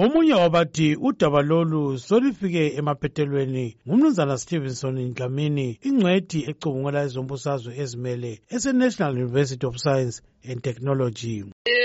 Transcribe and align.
omunye 0.00 0.32
wabathi 0.34 0.96
udaba 1.00 1.42
lolu 1.42 1.98
solifike 1.98 2.62
emaphethelweni 2.80 3.66
ngumnumzana 3.88 4.34
stevenson 4.42 4.96
ndlamini 5.12 5.68
ingcwethi 5.88 6.38
ecubungela 6.50 7.00
ezombusazwe 7.06 7.72
ezimele 7.82 8.32
ese-national 8.56 9.12
university 9.26 9.64
of 9.70 9.74
science 9.86 10.14
and 10.48 10.58
technology 10.68 11.36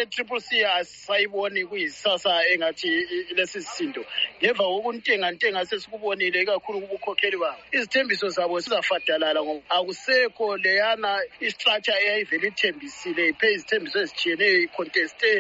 i-triple 0.04 0.40
c 0.48 0.64
asisayiboni 0.78 1.62
kuyisisasa 1.70 2.32
engathi 2.54 2.92
lesi 3.38 3.60
sisindo 3.66 4.04
ngemva 4.40 4.64
kokuntengantenga 4.74 5.62
sesikubonile 5.70 6.38
ikakhulu 6.44 6.78
kubukhokheli 6.82 7.38
babo 7.42 7.58
izithembiso 7.76 8.28
zabo 8.36 8.56
zizafadalala 8.64 9.40
ngoba 9.44 9.62
akusekho 9.78 10.46
leyana 10.64 11.12
istructure 11.48 11.98
eyayivele 12.04 12.46
ithembisile 12.54 13.22
iphe 13.32 13.48
izithembiso 13.56 13.98
ezithiyeneyo 14.04 14.58
ikhonteste 14.68 15.32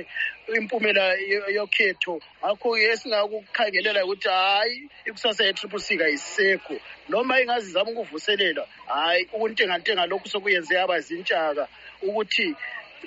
impumela 0.53 1.09
yokhetho 1.49 2.21
ngakho-ke 2.41 2.85
esingakukhangelela 2.93 4.05
ukuthi 4.05 4.29
hhayi 4.29 4.77
ikusasa 5.09 5.41
ye-triple 5.47 5.79
c 5.81 5.97
kayisekho 5.97 6.75
noma 7.09 7.41
ingazi 7.41 7.71
zama 7.73 7.89
ukuvuselela 7.91 8.63
hhayi 8.85 9.25
ukuntengantenga 9.33 10.05
lokhu 10.05 10.27
sokuyenze 10.29 10.73
yaba 10.77 10.99
zintshaka 11.01 11.65
ukuthi 12.05 12.53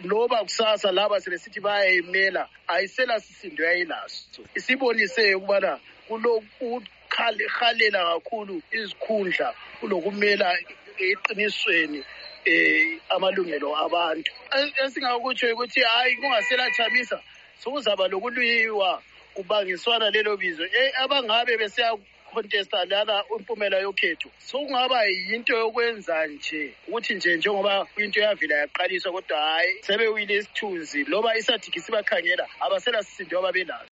loba 0.04 0.42
kusasa 0.42 0.90
laba 0.92 1.20
selesithi 1.20 1.60
bayayimela 1.62 2.48
ayisela 2.66 3.20
sisindo 3.22 3.62
yayilaso 3.64 4.42
isibonise 4.58 5.34
ukubana 5.38 5.78
kulokuhalela 6.10 8.00
kakhulu 8.18 8.54
izikhundla 8.74 9.54
kulokumela 9.80 10.50
eqinisweni 10.98 12.02
eh 12.48 13.00
amalungelo 13.14 13.68
abantu 13.86 14.30
esingakutsho 14.84 15.46
ukuthi 15.54 15.80
hayi 15.94 16.16
kungasela 16.18 16.64
Chamisa 16.76 17.18
sokuzaba 17.64 18.08
lokulwiwa 18.08 19.02
kubangiswana 19.34 20.10
lelo 20.10 20.36
bizo 20.36 20.64
e, 20.64 20.92
abangabe 21.04 21.56
besiyakhonthesta 21.58 22.84
lana 22.84 23.24
impumela 23.38 23.78
yokhetho 23.78 24.28
sokungaba 24.38 25.04
yinto 25.04 25.52
yokwenza 25.58 26.26
nje 26.26 26.74
ukuthi 26.88 27.14
nje 27.14 27.36
njengoba 27.36 27.86
into 27.96 28.20
yavila 28.20 28.54
yaqaliswa 28.54 29.12
kodwa 29.12 29.38
hhayi 29.38 29.72
sebewile 29.82 30.36
isithunzi 30.36 31.04
loba 31.04 31.36
isadiki 31.36 31.80
sibakhangela 31.80 32.46
abasela 32.60 33.02
sisindo 33.02 33.38
ababelazo 33.38 33.86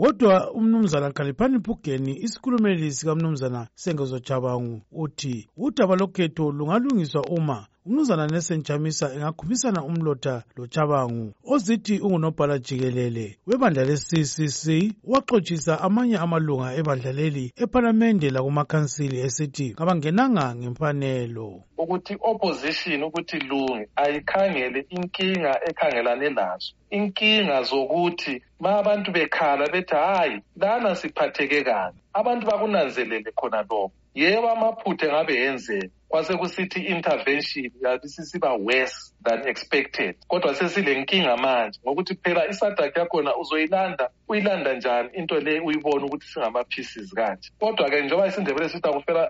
kodwa 0.00 0.52
umnumzana 0.52 1.12
khaliphani 1.12 1.58
phugeni 1.60 2.16
isikhulumeli 2.22 2.92
sikamnumzana 2.92 3.68
sengezo 3.74 4.18
chabangu 4.18 4.82
uthi 4.92 5.48
udaba 5.56 5.96
lokhetho 5.96 6.50
lungalungiswa 6.52 7.22
uma 7.28 7.66
umnumzana 7.90 8.26
Nelson 8.26 8.62
Chamisa 8.64 9.12
engakhuphisana 9.14 9.80
umlotha 9.84 10.42
lochabangu 10.56 11.34
ozithi 11.52 11.98
ungunobhala 11.98 12.58
jikelele 12.58 13.26
webandla 13.46 13.82
le-CCC 13.88 14.64
waxotshisa 15.12 15.72
amanye 15.86 16.16
amalunga 16.24 16.68
ebandla 16.80 17.12
leli 17.18 17.44
ephalamende 17.62 18.28
lakumakhansili 18.34 19.16
esithi 19.26 19.66
ngabangenanga 19.74 20.44
ngemfanelo 20.58 21.48
ukuthi 21.82 22.14
opposition 22.30 23.00
ukuthi 23.08 23.38
lunge 23.48 23.82
ayikhangele 24.02 24.80
inkinga 24.96 25.52
ekhangelane 25.68 26.28
lazo 26.38 26.70
inkinga 26.96 27.58
zokuthi 27.68 28.34
ma 28.62 28.70
abantu 28.80 29.08
bekhala 29.14 29.64
bethi 29.72 29.94
hayi 30.04 30.36
lana 30.62 30.90
siphatheke 31.00 31.58
kabi 31.68 31.96
abantu 32.18 32.42
bakunanzelele 32.48 33.30
khona 33.38 33.60
lokho 33.70 33.92
yeva 34.14 34.54
maphutha 34.56 35.06
engabe 35.06 35.34
yenzeka 35.42 35.88
kwasekusithi 36.08 36.78
i-intervention 36.80 37.70
yabi 37.82 38.08
sisiba 38.08 38.52
worse 38.54 39.12
than 39.22 39.46
expected 39.48 40.14
kodwa 40.28 40.54
sesile 40.54 40.92
nkinga 41.00 41.36
manje 41.36 41.78
ngokuthi 41.84 42.14
phela 42.22 42.42
isadak 42.52 42.96
yakhona 42.96 43.36
uzoyilanda 43.36 44.04
uyilanda 44.28 44.70
njani 44.76 45.08
into 45.18 45.34
le 45.44 45.54
uyibona 45.66 46.04
ukuthi 46.06 46.26
singama-pieces 46.32 47.08
kanje 47.18 47.48
kodwa-ke 47.60 47.96
njengoba 48.02 48.26
isindebele 48.30 48.68
sithi 48.68 48.88
akufela 48.90 49.22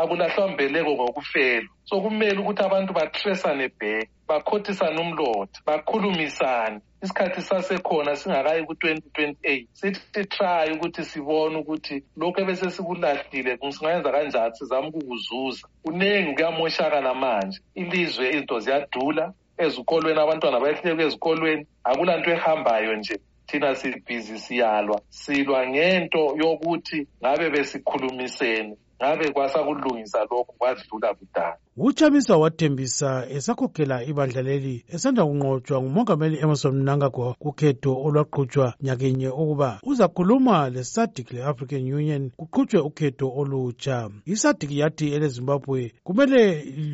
akulahlwambeleko 0.00 0.90
ngokufelwa 0.96 1.68
so 1.88 2.00
kumele 2.02 2.38
ukuthi 2.40 2.62
abantu 2.62 2.92
ba-tresane 2.92 3.66
back 3.78 4.08
bakhothisane 4.28 4.98
umlotha 5.00 5.60
bakhulumisane 5.66 6.78
isikhathi 7.04 7.42
sasekhona 7.48 8.12
singakayi 8.20 8.62
ku-2028 8.68 9.66
sithi 9.80 10.20
try 10.34 10.66
ukuthi 10.74 11.02
sibone 11.10 11.54
ukuthi 11.62 11.96
lokhu 12.20 12.38
ebesesikulahlile 12.44 13.52
singayenza 13.74 14.14
kanjani 14.14 14.54
sizame 14.58 14.86
ukukuzuza 14.90 15.64
kuningi 15.84 16.30
kuyamoshakala 16.36 17.10
manje 17.22 17.58
ilizwe 17.82 18.24
izinto 18.28 18.56
ziyadula 18.64 19.24
ezikolweni 19.64 20.20
abantwana 20.22 20.62
bayehluleka 20.62 21.02
ezikolweni 21.08 21.62
akulanto 21.88 22.28
ehambayo 22.36 22.92
nje 22.98 23.16
thina 23.50 23.74
sibhizi 23.74 24.38
siyalwa 24.38 25.00
silwa 25.08 25.66
ngento 25.68 26.18
yokuthi 26.42 27.06
ngabe 27.22 27.50
besikhulumisene 27.50 28.76
ngabe 29.00 29.24
kwasakulungisa 29.30 30.18
lokhu 30.20 30.52
kwadlula 30.58 31.14
kudala 31.18 31.50
uchamisa 31.76 32.36
wathembisa 32.42 33.26
esakhokhela 33.36 33.96
ibandla 34.10 34.42
leli 34.48 34.74
esanda 34.94 35.22
kunqotshwa 35.28 35.76
ngumongameli 35.82 36.36
emerson 36.44 36.74
mnangagwa 36.78 37.28
kukhetho 37.42 37.90
olwaqhutshwa 38.06 38.66
nyakenye 38.84 39.28
ukuba 39.28 39.68
uzakhuluma 39.90 40.56
le-sadic 40.74 41.26
le-african 41.34 41.84
union 42.00 42.22
kuqhutshwe 42.38 42.80
ukhetho 42.88 43.26
olutsha 43.40 43.96
isadic 44.34 44.70
yathi 44.80 45.06
elezimbabwe 45.16 45.80
kumele 46.06 46.42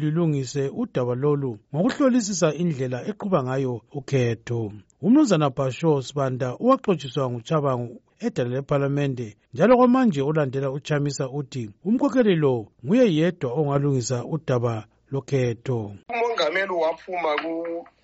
lilungise 0.01 0.63
udaba 0.83 1.15
lolu 1.23 1.53
ngokuhlolisisa 1.75 2.49
indlela 2.63 2.99
eqhuba 3.11 3.39
ngayo 3.47 3.75
ukhetho 3.99 4.61
umnumzana 5.05 5.51
basho 5.59 5.93
sibanda 6.07 6.49
uwaxotshiswa 6.65 7.31
nguchabangu 7.31 7.97
edala 8.27 8.51
lephalamende 8.57 9.29
njalo 9.55 9.73
kwamanje 9.79 10.21
olandela 10.29 10.71
uchamisa 10.77 11.25
uthi 11.41 11.65
umkhokheli 11.89 12.35
lo 12.43 12.55
nguye 12.85 13.07
yedwa 13.17 13.49
ongalungisa 13.59 14.19
udaba 14.35 14.75
lokhetho 15.13 15.79
umongameli 16.15 16.73
waphuma 16.85 17.33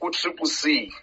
ku-triple 0.00 0.48
c 0.58 0.60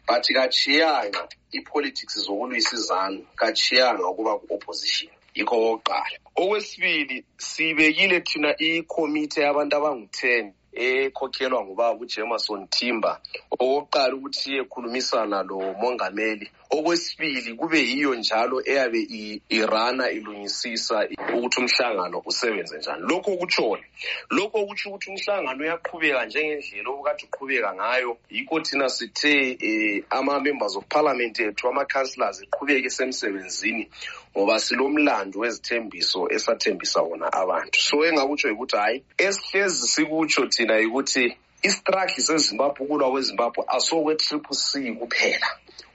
but 0.07 0.23
kachiyanga 0.37 1.21
ii-politics 1.55 2.15
zokulwisa 2.25 2.73
izanu 2.79 3.19
kachiyanga 3.39 4.03
ukuba 4.11 4.33
ku-opposition 4.43 5.11
yikho 5.35 5.53
kokuqala 5.61 6.15
okwesibili 6.41 7.17
sibekile 7.47 8.17
thina 8.27 8.49
ikomiti 8.67 9.37
yabantu 9.43 9.73
abangu-ten 9.79 10.45
ekhokhelwa 10.73 11.65
ngubaba 11.65 11.99
ujemerson 11.99 12.67
timber 12.69 13.17
okokuqala 13.51 14.13
ukuthi 14.15 14.57
ekhulumisana 14.61 15.43
lo 15.43 15.73
mongameli 15.81 16.47
okwesibili 16.69 17.55
kube 17.57 17.79
yiyo 17.81 18.13
njalo 18.15 18.61
eyabe 18.61 19.01
irana 19.49 20.11
ilungisisa 20.11 21.07
ukuthi 21.17 21.61
umhlangano 21.61 22.21
usebenze 22.25 22.77
njani 22.77 23.01
lokho 23.01 23.35
kutshona 23.37 23.83
lokho 24.31 24.65
kutsho 24.67 24.89
ukuthi 24.89 25.09
umhlangano 25.09 25.63
uyaqhubeka 25.63 26.25
njengendlela 26.25 26.89
okukade 26.93 27.23
uqhubeka 27.27 27.69
ngayo 27.73 28.11
yikho 28.29 28.59
thina 28.61 28.89
sithe 28.89 29.57
um 29.57 30.17
ama-members 30.17 30.77
of 30.77 30.85
parliament 30.87 31.39
ethu 31.39 31.67
ama-councillors 31.67 32.43
iqhubeka 32.45 32.85
esemsebenzini 32.87 33.89
ngoba 34.37 34.59
silo 34.59 34.87
mlando 34.89 35.39
wezithembiso 35.41 36.29
esathembisa 36.29 37.01
wona 37.01 37.33
abantu 37.33 37.79
so 37.81 38.05
engakutsho 38.05 38.47
yikuthi 38.53 38.75
hhayi 38.77 39.03
esihlezi 39.17 39.87
sikutsho 39.87 40.45
thina 40.59 40.73
yikuthi 40.83 41.25
isitraki 41.67 42.19
sezimbabwe 42.27 42.79
ukulwa 42.85 43.07
kwezimbabwe 43.13 43.61
asokwe-triple 43.75 44.55
c 44.67 44.69
kuphela 44.99 45.49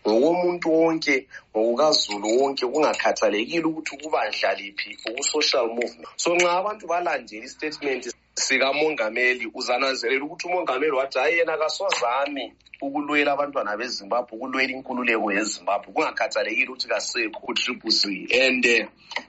ngokomuntu 0.04 0.66
wonke 0.78 1.14
ngokukazulu 1.52 2.26
wonke 2.38 2.64
kungakhathalekile 2.72 3.64
ukuthi 3.70 3.90
ukuba 3.96 4.20
ndlaliphi 4.28 4.90
uku-social 5.08 5.66
movement 5.76 6.08
so 6.22 6.28
nxa 6.36 6.50
abantu 6.60 6.84
balandele 6.92 7.44
istatement 7.50 8.04
sikamongameli 8.34 9.50
uzananzelela 9.54 10.24
ukuthi 10.24 10.46
umongameli 10.48 10.92
wathi 10.92 11.18
hayi 11.18 11.38
yena 11.38 11.56
kasozami 11.58 12.52
ukulwela 12.82 13.32
abantwana 13.32 13.76
bezimbabwe 13.78 14.30
ukulwela 14.36 14.72
inkululeko 14.74 15.26
yezimbabwe 15.36 15.88
kungakhathalekile 15.94 16.68
ukuthi 16.70 16.88
kasekho 16.92 17.40
utribusi 17.50 18.16
and 18.42 18.64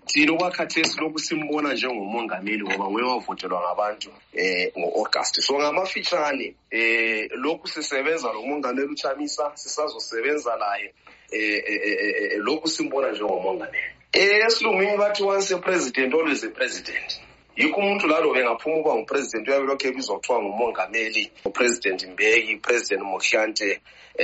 thina 0.10 0.32
okwakhathesi 0.36 0.98
lokhu 1.02 1.20
simbona 1.26 1.70
njengomongameli 1.78 2.64
ngoba 2.66 2.86
nguye 2.90 3.06
wavotelwa 3.06 3.60
ngabantu 3.64 4.10
um 4.10 4.16
eh, 4.34 4.74
ngo-agasti 4.80 5.40
so 5.46 5.54
ngamafitshane 5.60 6.48
um 6.74 7.44
lokhu 7.44 7.66
sisebenza 7.68 8.34
nomongameli 8.34 8.90
uchamisa 8.92 9.46
sisazosebenza 9.54 10.56
laye 10.56 10.88
um 11.32 11.62
eh, 11.70 12.40
lokhu 12.42 12.68
simbona 12.68 13.12
njengomongameli 13.12 13.90
um 14.18 14.48
esilungwini 14.50 14.98
bathi 14.98 15.24
once 15.24 15.52
a 15.52 15.58
president 15.60 16.14
always 16.14 16.44
a 16.44 16.50
president 16.50 17.20
um 17.20 17.25
yikho 17.58 17.80
umuntu 17.80 18.08
lalo 18.08 18.34
bengaphuma 18.34 18.76
ukuba 18.78 18.96
nguprezidenti 19.00 19.50
uyabe 19.52 19.66
lokho 19.70 19.88
ebizakuthiwa 19.90 20.40
ngumongameli 20.44 21.24
upresident 21.48 22.00
mbeki 22.14 22.52
upresident 22.60 23.02
mohlante 23.14 23.70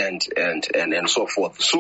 and 0.05 0.21
and 0.45 0.61
and 0.81 0.91
and 0.97 1.07
so 1.15 1.23
forth 1.27 1.55
so 1.59 1.79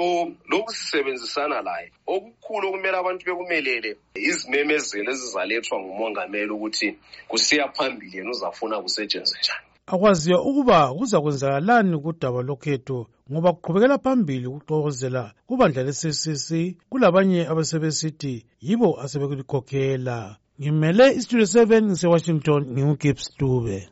lokhu 0.51 0.71
sisebenzisana 0.77 1.61
laye 1.61 1.91
okukhulu 2.07 2.67
okumele 2.67 2.97
abantu 2.97 3.25
bekumelele 3.25 3.89
izimemezelo 4.27 5.11
ezizalethwa 5.11 5.79
ngumongameli 5.79 6.51
ukuthi 6.51 6.89
kusiya 7.27 7.67
phambili 7.75 8.17
yena 8.17 8.29
uzafuna 8.31 8.81
kusetshenze 8.81 9.35
njani 9.39 9.65
akwaziwa 9.85 10.41
ukuba 10.41 10.93
kuza 10.93 11.21
kwenzakalani 11.21 11.97
kudaba 11.99 12.41
lokhetho 12.41 13.07
ngoba 13.31 13.53
kuqhubekela 13.53 13.97
phambili 13.99 14.47
ukuxokozela 14.47 15.33
kubandla 15.47 15.83
le-ccc 15.83 16.49
kulabanye 16.89 17.47
abasebesithi 17.47 18.45
yibo 18.61 19.01
asebekulikhokhela 19.01 20.37
ngimele 20.61 21.05
isitudio 21.17 21.45
7 21.45 22.03
in 22.03 22.09
washington 22.13 22.61
ngiwugibs 22.73 23.25
dube 23.39 23.89